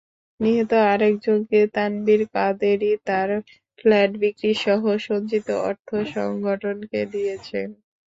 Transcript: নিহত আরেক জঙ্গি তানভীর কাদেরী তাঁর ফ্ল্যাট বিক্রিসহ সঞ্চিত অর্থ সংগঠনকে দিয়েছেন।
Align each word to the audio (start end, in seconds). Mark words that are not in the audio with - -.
নিহত 0.39 0.71
আরেক 0.91 1.13
জঙ্গি 1.25 1.61
তানভীর 1.75 2.21
কাদেরী 2.33 2.91
তাঁর 3.07 3.29
ফ্ল্যাট 3.79 4.11
বিক্রিসহ 4.21 4.81
সঞ্চিত 5.07 5.47
অর্থ 5.67 5.87
সংগঠনকে 6.13 6.99
দিয়েছেন। 7.13 7.67